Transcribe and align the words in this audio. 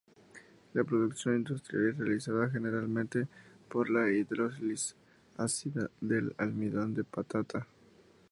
La 0.73 0.83
producción 0.83 1.35
industrial 1.35 1.89
es 1.91 1.97
realizada 1.99 2.49
generalmente 2.49 3.27
por 3.69 3.91
la 3.91 4.09
hidrólisis 4.09 4.95
ácida 5.37 5.91
del 5.99 6.33
almidón 6.39 6.95
de 6.95 7.03
patata. 7.03 7.67